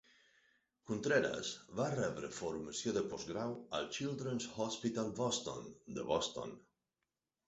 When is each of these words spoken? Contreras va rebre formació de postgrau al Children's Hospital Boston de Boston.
Contreras 0.91 1.49
va 1.79 1.89
rebre 1.95 2.29
formació 2.37 2.93
de 2.95 3.03
postgrau 3.11 3.53
al 3.81 3.85
Children's 3.97 4.47
Hospital 4.65 5.13
Boston 5.21 5.69
de 5.99 6.07
Boston. 6.09 6.55